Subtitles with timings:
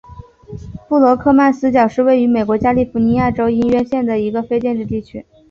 [0.89, 5.23] 布罗克曼斯角是位于美国加利福尼亚州因约县的一个非建制地区。